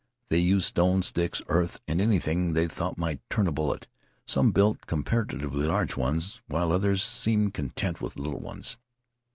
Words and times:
They 0.29 0.39
used 0.39 0.65
stones, 0.65 1.05
sticks, 1.05 1.43
earth, 1.47 1.79
and 1.87 2.01
anything 2.01 2.53
they 2.53 2.67
thought 2.67 2.97
might 2.97 3.19
turn 3.29 3.45
a 3.45 3.51
bullet. 3.51 3.87
Some 4.25 4.51
built 4.51 4.87
comparatively 4.87 5.67
large 5.67 5.95
ones, 5.95 6.41
while 6.47 6.71
others 6.71 7.03
seemed 7.03 7.53
content 7.53 8.01
with 8.01 8.17
little 8.17 8.39
ones. 8.39 8.79